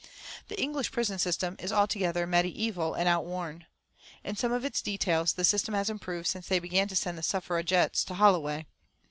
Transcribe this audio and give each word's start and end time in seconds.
The 0.47 0.59
English 0.59 0.91
prison 0.91 1.19
system 1.19 1.55
is 1.59 1.71
altogether 1.71 2.25
mediæval 2.25 2.97
and 2.97 3.07
outworn. 3.07 3.67
In 4.23 4.35
some 4.35 4.51
of 4.51 4.65
its 4.65 4.81
details 4.81 5.33
the 5.33 5.43
system 5.43 5.75
has 5.75 5.91
improved 5.91 6.25
since 6.27 6.47
they 6.47 6.57
began 6.57 6.87
to 6.87 6.95
send 6.95 7.19
the 7.19 7.23
Suffragettes 7.23 8.03
to 8.05 8.15
Holloway. 8.15 8.65